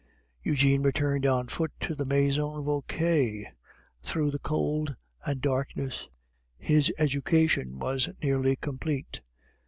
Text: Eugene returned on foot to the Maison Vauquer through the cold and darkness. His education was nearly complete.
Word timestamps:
Eugene 0.41 0.81
returned 0.81 1.27
on 1.27 1.47
foot 1.47 1.71
to 1.79 1.93
the 1.93 2.05
Maison 2.05 2.63
Vauquer 2.63 3.43
through 4.01 4.31
the 4.31 4.39
cold 4.39 4.95
and 5.27 5.41
darkness. 5.41 6.07
His 6.57 6.91
education 6.97 7.77
was 7.77 8.09
nearly 8.19 8.55
complete. 8.55 9.21